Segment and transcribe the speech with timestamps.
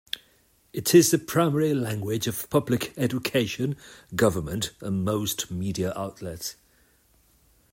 [0.73, 3.75] It is the primary language of public education,
[4.15, 6.55] government and most media outlets.